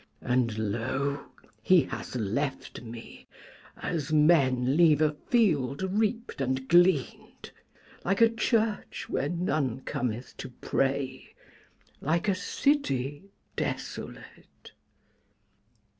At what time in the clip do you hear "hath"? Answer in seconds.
1.83-2.15